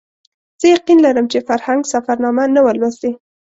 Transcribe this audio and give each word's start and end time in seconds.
زه 0.59 0.65
یقین 0.75 0.99
لرم 1.05 1.25
چې 1.31 1.45
فرهنګ 1.47 1.81
سفرنامه 1.93 2.43
نه 2.55 2.61
وه 2.65 2.73
لوستې. 2.79 3.11